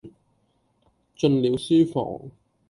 [1.15, 2.31] 進了書房，